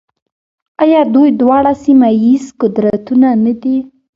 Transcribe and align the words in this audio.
آیا 0.83 1.01
دوی 1.13 1.29
دواړه 1.41 1.73
سیمه 1.83 2.09
ییز 2.23 2.45
قدرتونه 2.61 3.29
نه 3.45 3.53
دي؟ 3.61 3.77